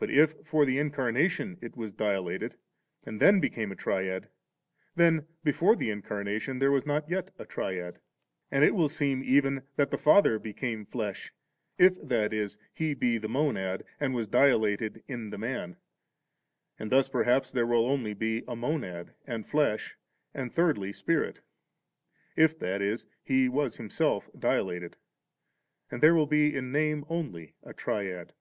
[0.00, 2.56] But if for the Incarnation it was dilated,
[3.04, 4.28] and then became a Triad,
[4.96, 8.00] then before the Incarnation there was not yet a Triad
[8.50, 11.32] And it will seem even that the Father became flesh,
[11.78, 12.58] if, that is.
[12.74, 15.76] He be the Monad, and was dilated in the Man;
[16.76, 19.94] and thus perhaps there will only be a Monad, and flesh,
[20.34, 21.40] and thirdly Spirit;
[22.36, 23.06] i^ that is.
[23.22, 24.96] He was Himsdf dilated;
[25.88, 28.32] and there will be in name only a Triad.